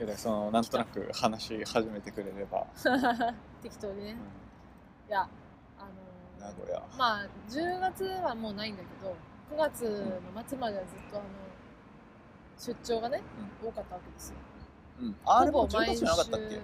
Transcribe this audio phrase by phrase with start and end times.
[0.00, 2.66] いやそのなんとなく話し始めてくれれば、
[3.62, 4.10] 適当にね。
[4.10, 5.08] うん。
[5.08, 5.20] いや
[5.78, 5.84] あ
[6.40, 6.82] の名古屋。
[6.98, 9.14] まあ10月はもうないんだけど
[9.54, 9.82] 9月
[10.34, 11.24] の末まではずっとあの
[12.58, 13.22] 出張がね、
[13.62, 14.36] 多かったわけですよ。
[15.00, 15.16] うん。
[15.24, 16.60] ああれも10ほぼ毎月じゃなかったっけ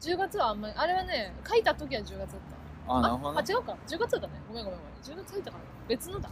[0.00, 2.94] ？10月はあんまりあれはね書いた時は10月だった。
[2.94, 3.44] あなるほどね。
[3.46, 3.76] あ違うか。
[3.86, 4.40] 10月だね。
[4.48, 4.94] ごめんごめんごめん。
[5.02, 5.64] 10月入ったから。
[5.88, 6.30] 別のだ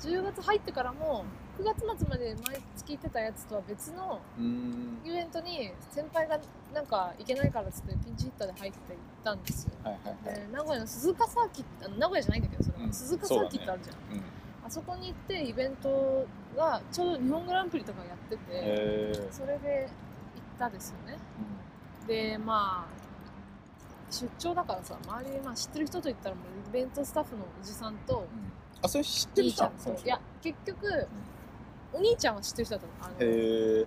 [0.00, 1.24] 10月入ってからも
[1.58, 5.00] 9月末まで毎月行ってたやつとは別のうん。
[5.04, 6.38] イベントに先輩が
[6.72, 9.72] なんか行けないからっつってピンチヒッターで入って行ったんですよ。
[9.82, 12.92] はいはいはい、で名古屋の鈴鹿サーキットあの名古屋じゃないんだけどそれは、うん。
[12.92, 14.22] 鈴鹿サーキットあるじゃん、うん。
[14.66, 16.26] あそこに行ってイベント
[16.56, 19.88] がちょうど日本グランプリとかやってて、それで
[20.34, 21.18] 行ったですよね。
[22.06, 23.08] でまあ
[24.10, 28.26] 出張だからさ周りにまあ知ってる人と言ったらもうイベントスタッフのおじさんと
[28.82, 29.64] あそれ知ってる人？
[29.66, 31.08] といや結局、
[31.92, 33.86] お兄ちゃんは知ってる人だったのあのへえ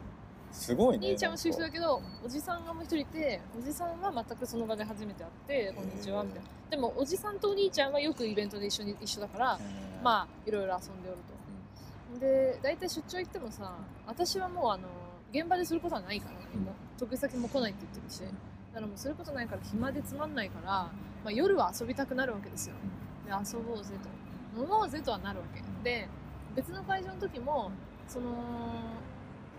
[0.51, 6.49] すごいね兄ちゃんは知ってる人だけどおじさんがもう一人いておじさんは全くその場で初めて会って「こんにちは」みたいな。
[6.69, 9.59] でもおじさんとお兄ちゃんはよくイベントで一緒に一緒だから
[10.03, 11.17] まあいろいろ遊んでおる
[12.13, 12.19] と。
[12.19, 13.73] で大体出張行ってもさ
[14.05, 14.89] 私はもうあの
[15.33, 16.65] 現場ですることはないから、うん。
[16.65, 20.91] もう得意先も来ないって言ってるしだからもうすることないから暇でつまんないから、ま
[21.27, 22.75] あ、夜は遊びたくなるわけですよ。
[23.25, 24.09] で遊ぼうぜと
[24.55, 25.61] 飲もうぜとはなるわけ。
[25.83, 26.07] で
[26.55, 27.71] 別の会場の時も
[28.07, 28.29] その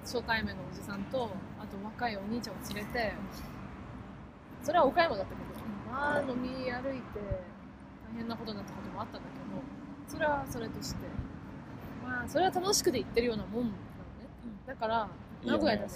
[0.05, 3.13] 初対面のおじさんとあと若いお兄ちゃんを連れて
[4.63, 7.21] それは岡山だったけどまあ飲み歩いて
[8.13, 11.01] 大変なことになったこともあったんだけどそれはそれとして
[12.05, 13.75] まあそれは楽しくて行ってるようなもんなのね。
[14.67, 15.09] だから
[15.45, 15.93] 名古屋でもね。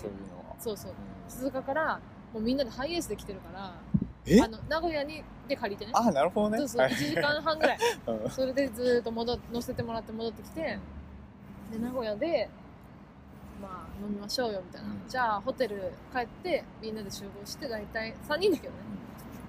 [0.59, 0.93] そうそう
[1.29, 2.01] 鈴鹿から
[2.33, 3.75] もうみんなでハイエースで来てるから
[4.27, 4.41] え？
[4.41, 5.93] あの名古屋にで借りてね。
[5.95, 6.59] あなるほどね。
[6.59, 6.93] そうそうはい。
[6.93, 7.79] 1時間半ぐらい。
[8.07, 8.31] うん。
[8.31, 10.79] それでずーっと戻っ乗せてもらって戻ってきて
[11.73, 12.49] で名古屋で
[13.63, 15.03] まあ飲みましょうよみたいな、うん。
[15.09, 18.81] じゃあホテル帰ってみんなで集合して大体3人だけどね。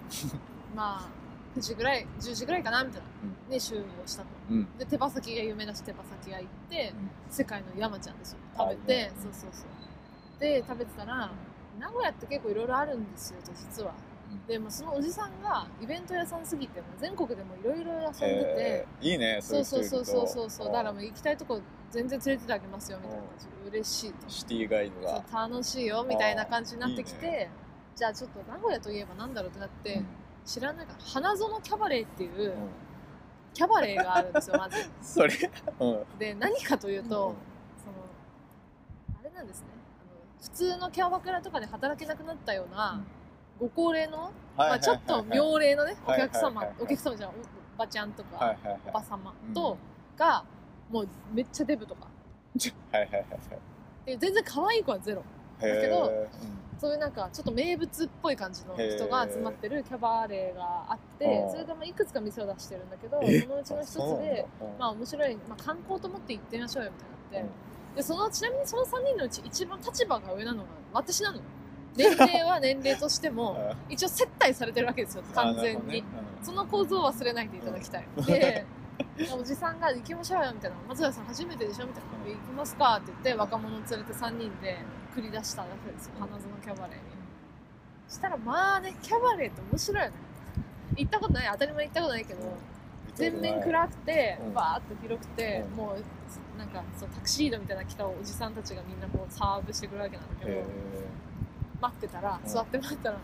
[0.75, 1.09] まあ
[1.57, 3.07] 9時ぐらい10時ぐらいかなみたいな、
[3.49, 4.27] で集合したと。
[4.51, 4.77] うん。
[4.77, 7.09] で手羽先が有名だし手羽先屋行って、うん。
[7.31, 9.11] 世界の山ちゃんですよあ食べて、いいね。
[9.15, 10.39] そうそうそう。
[10.39, 11.31] で食べてたら
[11.79, 13.89] 名古屋って結構いろいろあるんですよと実は。
[13.89, 14.06] うん
[14.47, 19.11] でもそのおじさんがイベント屋さんすぎて全国でもいろいろ遊んでて、えー。
[19.11, 21.61] いいねそうそうそうそうそういそうだからもう行きたいとこ
[21.91, 25.23] 全然連れてってあげますよみたいな感じで嬉しいとシティガイドが。
[25.47, 27.49] 楽しいよみたいな感じになってきてね。
[27.95, 30.05] じゃあちょっと名古屋といえばなんだろうってなって、うん。
[30.45, 32.53] 知らないから花園キャバレーっていううん。
[33.53, 34.77] キャバレーがあるんですよまず。
[35.01, 35.33] それ？
[35.79, 36.05] うん。
[36.19, 37.33] で何かというと、その
[39.19, 39.67] あれなんですね。
[39.99, 43.03] あの普通のキャバクラとかで働けなくなったような、
[43.59, 46.75] ご高齢の、まあ、ちょっと妙齢のねおはい客様、はいはいはい。
[46.83, 47.29] お客様じゃん。
[47.29, 47.35] おお
[47.77, 48.79] ばちゃんとか、はいはいはい。
[48.87, 49.53] おば様うん。
[49.53, 49.77] と、
[50.17, 50.43] が
[50.89, 52.07] もうめっちゃデブとか。
[52.91, 53.25] はいはいはい
[54.05, 55.23] で全然可愛い子はゼロ。
[55.59, 56.27] はいだけどへ
[56.79, 63.41] そういうなんかちょっと名物っぽい感じの人が集まってるキャバレーがあってそれでまあいくつか店を出してるんだけどえ？
[63.41, 67.55] そのうちの一つでうんまあ面白い、まあ、観光と思って行ってみましょうよみたいになっ
[67.95, 71.43] て、でそのちなみにその3人のうち一番立場が上なのが私なのよ
[71.95, 73.53] 年齢は年齢としても
[73.87, 73.93] うん。
[73.93, 76.03] 一応接待されてるわけですよ完全に、ね。
[76.43, 78.65] その構造を忘れないでいただきたい、 で
[79.37, 81.87] おじさんが行きましょうよみたいな松浦さん初めてでしょ？
[81.87, 84.77] みたいな行きますかって言って若者を連れて3人で
[85.15, 86.13] 繰り出したわけですよ。
[86.19, 87.01] 花園キャバレーに。
[88.07, 90.15] したらまあねキャバレーって面白いよね。
[90.95, 92.49] 行ったことない当たり前行ったことないけど、うん。
[93.15, 94.53] 全面暗くて、うん。
[94.53, 95.75] バーっと広くて、うん。
[95.75, 100.63] もうなんかそうタクシードみたいなの来たおじさんたちがみんなこうサーブしてくるわけなんだけど、へ
[101.81, 103.21] 待ってたらうん座って待ったら、あの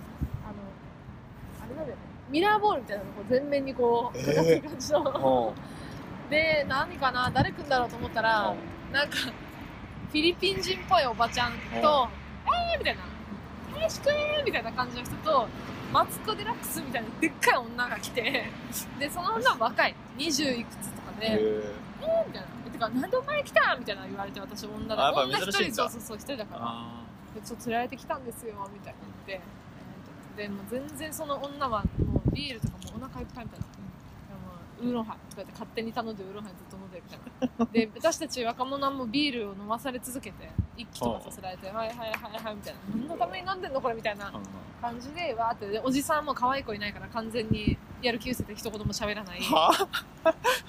[1.65, 5.53] あれなんだよねミラーボールみたいなのこう全面にこうえーかかってる感じの、
[6.29, 8.53] で何かな誰来んだろうと思ったら、
[8.91, 12.07] なんかフィリピン人っぽいおばちゃんと
[12.45, 13.01] 「えー!」みたいな
[13.75, 15.47] 「よろしくー!」みたいな感じの人と
[15.91, 18.45] マツコ・デラックスみたいなでっかい女が来て
[18.99, 21.27] でその女は若い20いくつとかで。
[21.27, 22.47] へーみたいな。
[22.73, 25.01] てか、なんでお前来たみたいな言われて、私女だ。
[25.01, 27.03] あやっぱ女一人、そうそうそう、一人だから。
[27.41, 30.43] ちょっと連れられてきたんですよ、みたいな言って。
[30.43, 33.65] で、もう全然その女は、もうビールとかもうお腹いっぱいみたいな。
[34.81, 37.65] ウーロンハイとか言って勝手に頼んでウーロンハイずっと飲んでるみたいな。
[37.71, 42.79] で、 私たち若者はもうビールを飲まされ続けて、一気とかさせられて、はいはいはいはいみたいな。
[42.89, 44.31] 何のために飲んでんのこれみたいな
[44.81, 45.69] 感じで、わーって。
[45.69, 49.39] で、おじさんも可愛い子いないから完全にやる気失せて一言も喋らない。
[49.41, 49.87] は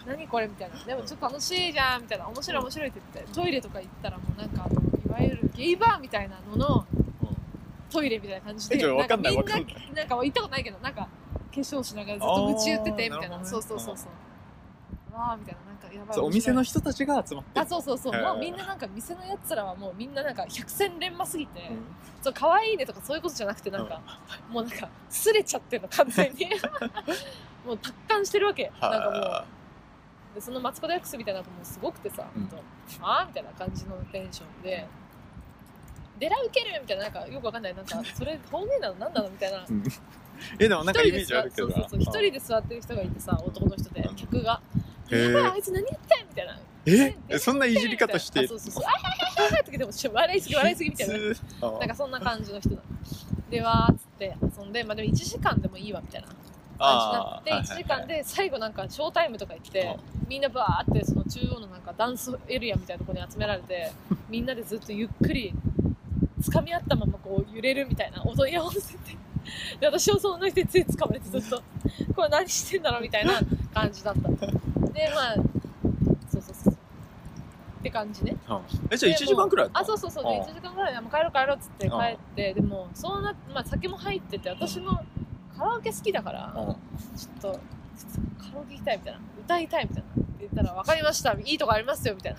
[0.07, 4.84] 何これみたいなでもちょっと楽しいじゃんみたいな面白い面白いって言ってトイレとか行ったらもうなんかあの
[5.25, 6.87] いわゆるゲイバーみたいなのの
[7.91, 8.77] トイレみたいな感じで。
[8.77, 9.93] えちょわかんないみんなわかんない。
[9.95, 11.09] なんか行ったことないけどなんか化
[11.53, 13.45] 粧しながらずっと愚痴言っててみたいな。
[13.45, 15.15] そうそうそうそう。
[15.15, 17.61] わあみたいななんかやばいお店の人たちが集まって。
[17.61, 18.21] あそうそうそう。
[18.21, 21.79] もうみんななんか店のやつらはもうみんななんか百戦錬磨すぎて、うん。
[22.21, 24.01] そう可愛いねとかそういうことじゃなくてなんか、
[24.51, 26.47] もうなんかすれちゃってるの完全に。
[27.65, 29.45] もう達観してるわけなんかもうは
[30.35, 32.49] でそのマツコ・デラックスみたいなのもすごくてさ、うん。
[33.01, 34.87] ああみたいな感じのテンションで
[36.19, 37.75] 「デラウケる!」みたいななんかよくわかんない。
[37.75, 38.95] なんかそれ方言なの？
[38.99, 39.29] 何なの？
[39.31, 39.65] みたいな。
[39.69, 39.83] うん。
[40.59, 42.01] えでもなんかイメージあるけどそうそうそう。
[42.01, 44.17] 一人で座ってる人がいてさ男の人でうん。
[44.17, 44.61] 客が
[45.11, 46.59] 「へーやばいあいつ何言ってん!」みたいな。
[46.87, 48.41] ええそんないじり方して。
[48.41, 51.15] あそうそうそう「あはいはいはい」とかでも笑いすぎ笑いすぎみたいな
[51.79, 52.83] なんかそんな感じの人だ
[53.51, 59.97] でわーっつって遊んでまあでも1時間でもいいわみたいな感じになってあー1時間で最後なんかショータイムとか行って
[60.29, 63.93] みんなバーってその中央のなんかダンスエリアみたいなところに集められて
[64.29, 65.55] みんなでずっとゆっくり
[66.51, 69.17] 掴み合ったままこう揺れるみたいな踊り合わせて。
[69.79, 71.63] で私もその人につい掴まれてずっと
[72.17, 73.33] これ何してんだろうみたいな
[73.75, 74.29] 感じだった。
[74.29, 75.35] でまあ
[76.29, 76.77] そうそうそうっ
[77.83, 78.37] て感じね。
[78.49, 78.61] うん
[78.91, 80.25] えじゃあ1時間くらいあそうそうそう。
[80.25, 84.99] でうん1時間ぐらいでもう帰ろう帰ろうっつって帰ってでもそうなまあ酒も入ってて私も
[85.57, 86.75] カラオケ好きだからうん。
[87.17, 87.61] ちょっと
[88.39, 91.33] カラオケ行きたいみたいな歌いたいみたいな言ったら分かりました。
[91.33, 92.39] いいとこありますよみたいな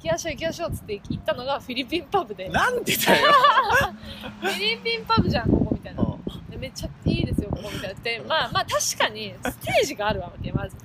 [0.00, 2.48] きましょう行きましょうっつって行ったのがフィリピンパブで。
[2.48, 3.26] なんでだよ。
[4.40, 6.04] フィリピンパブじゃんここみたいな。
[6.58, 7.98] めっちゃいいですよここみたいな。
[7.98, 10.76] ってまあまあ確かにステージがあるわけまず。
[10.76, 10.82] で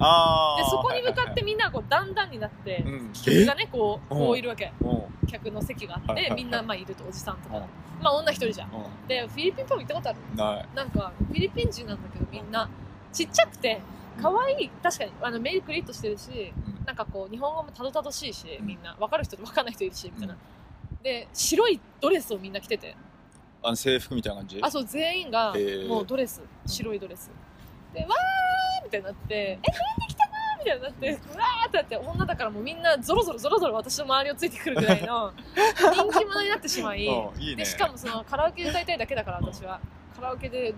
[0.69, 3.13] そこに向かってみんなこうだんだんになってうん。
[3.13, 4.71] 客がねこううんこういるわけ。
[4.81, 5.27] うん。
[5.27, 7.57] 客の席があってみんなまあいるとおじさんとか。
[7.57, 7.63] うん
[8.01, 8.67] まあ女一人じゃん。
[8.67, 8.71] う
[9.07, 10.65] でフィリピンパブ行ったことあるんない。
[10.75, 12.69] なんかフィリピン人なんだけどみんな。
[13.13, 13.81] ちっちゃくて
[14.21, 18.65] 可愛い確かにあのメイクリッとしてるしうんなんかこう日本語もたどたどしいしうん。
[18.65, 18.95] みんな。
[18.99, 21.03] 分かる人と分かんない人いるしみたいな、うん。
[21.03, 22.95] で白いドレスをみんな着てて。
[23.63, 24.59] あの制服みたいな感じ？
[24.61, 25.53] あそう全員が
[25.87, 26.41] もうドレス。
[26.65, 27.31] 白いドレス。
[27.93, 31.09] でわーみたいになって「えなんで来たの?」みたいになって。
[31.09, 35.33] うわーってなって女だからもうみんなゾロゾロゾロゾロ私の周りをついてくるぐらいの
[35.93, 37.05] 人気者になってしまい。
[37.07, 37.63] うんいいね。
[37.63, 39.79] でしかもそのカラオケで歌いたいだけだから私は。
[40.15, 40.73] カラオケで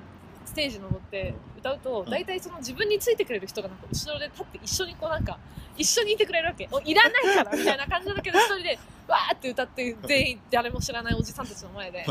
[0.47, 2.09] ステージ登って歌うとうん。
[2.09, 5.37] 大体その自分についてくれる人がなんか後ろで立って一緒にこうなんか
[5.77, 6.67] 一緒にいてくれるわけ。
[6.71, 12.05] おいらないから みたいな感じだけど一人でわーって歌って全員誰も知らないおじさんたちの前で。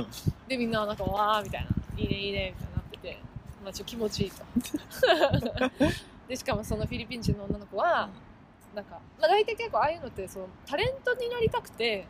[0.46, 1.68] でみんななんかわーみたいな。
[1.96, 3.18] いいねいいねみたいになってて、
[3.64, 4.44] まあ、ちょっと気持ちいいと。
[6.28, 8.10] でしかもそのフィリピン人の女の子は
[8.74, 12.06] なんか、まあ、大体結構ああいうのってそのタレントになりたくて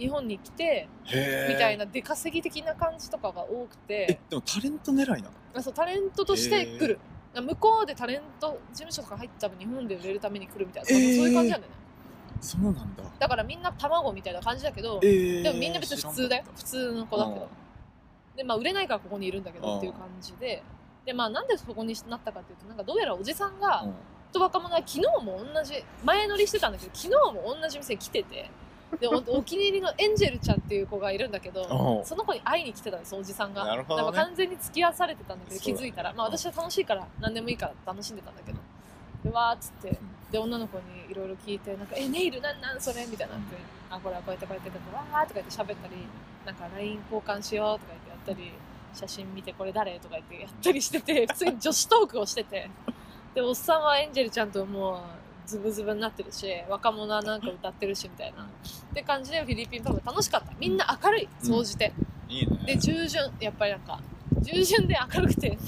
[0.00, 5.30] 日本に来てみたいな出稼ぎ的な感じとかが多くえてでもタレント狙いなの？
[5.54, 6.98] あそうタレントとして来る。
[7.32, 11.78] 向こうでタレント事務所とか入って多分日本で売れるために来るみたいな、そういう感じなんだよね。
[12.40, 13.04] そうなんだ。
[13.20, 16.44] だからみんな卵みたいな感じだけどえーでもみんな別に普通だよ。
[16.56, 17.48] 普通の子だけうんど
[18.36, 20.62] でまあ売れないからここにいるんだけどっていう感じで。
[21.04, 23.94] でまあなんでそこになったかっていうとなんかどうやらおじさんがうん。
[24.32, 28.48] と若者は昨日も同じ前乗りしてたんだけど昨日も同じ店に来てて
[28.98, 33.64] でおお気に入りのエンジェルちゃんっていう子がいるんだけどその子に会いに来てたんですおじさんが。
[33.64, 34.06] なるほどね。
[34.06, 38.58] だから完全に付き合わされてたんだけど気づいたら、まあ、私は楽しいから何でもいいから楽しんでたんだけど。
[39.24, 39.98] でわーっつって。
[40.30, 43.32] で女の子にいろいろ聞いてなんかえネイルなんなんそれみたいに。
[43.32, 43.56] なって
[43.90, 45.94] あこれはこうやってこうやってとかわーとか言って喋ったり
[46.46, 48.52] なんか LINE 交換しようとか言ってやったり
[48.94, 52.70] 写真見てこれ誰とか言ってやったりしてて 普通に女子トークをしてて。
[53.34, 55.00] でおっさんはエンジェルちゃんともう
[55.46, 58.48] ズブズブになってるし若者はなんか歌ってるしみたいな
[58.90, 60.52] って感じでフィリピンパブ楽しかった。
[60.58, 61.92] みんな明るい総じて、
[62.28, 62.58] いいね。
[62.66, 64.00] で従順やっぱりなんか
[64.40, 65.64] 従順で明るくてなんか。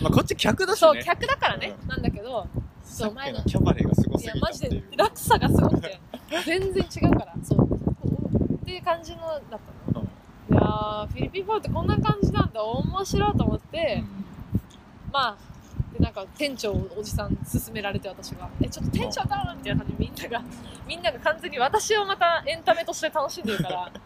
[0.00, 1.88] まあこっち客だしそうね客だからね、うん。
[1.88, 2.46] なんだけど
[2.84, 3.44] そう前のの。
[3.44, 6.00] キャバレーがすごいすぎたやマジで落差がすごくて。
[6.44, 7.66] 全然違うからそう。
[8.54, 10.02] っていう感じのだったの。
[10.50, 12.62] いやーフィリピンパブってこんな感じなんだ。
[12.62, 14.02] 面白いと思って、
[15.10, 15.36] まあ
[15.98, 20.44] でなんか店長をおじさんに勧められて私が「えちょっと店長だ!」みたいな感じでみんなが
[20.86, 23.90] みんなが完全に私をまたエンタメとして楽しんでるから。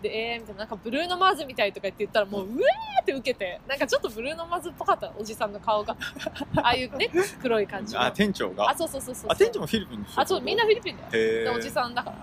[0.00, 3.60] でえーみたいななんかブルーノ・マーズみたいとか言って言ったらもううえーって受けて。
[3.66, 5.96] なんかちょっとブルーノ・マーズっぽかったおじさんの顔が。
[6.62, 7.10] ああいうね
[7.42, 8.02] 黒い感じの。
[8.02, 8.70] あ店長が？
[8.70, 9.30] あそうそうそうそう。
[9.32, 11.08] あ店長もフィリピンあそうみんなフィリピンだよ。
[11.14, 12.16] へでおじさんだから。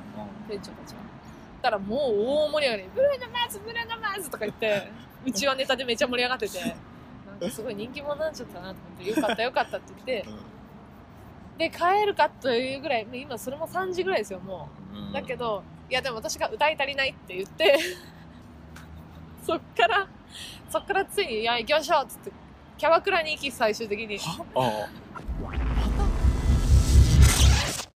[0.48, 1.02] 店長たちは。
[1.64, 2.90] だからもう大盛り上がり。
[2.96, 4.90] ブルーノ・マーズブルーノ・マーズとか言って
[5.26, 6.76] うちはネタでめっちゃ盛り上がってて
[7.40, 7.50] なん。
[7.50, 10.30] かすごい人気者になっちゃったなと思ってよかったよかったって言って
[11.58, 14.98] で帰るかというぐらい今それも3時ぐらいですよもう。
[14.98, 15.10] ん。
[15.10, 17.78] うだけどいやでも私が歌い足りないって言って
[19.46, 20.08] そっから
[20.70, 22.32] そっからついに「いや行きましょう」っつって
[22.78, 24.18] キャバクラに行き最終的に。
[24.18, 24.46] は？
[24.56, 25.05] あ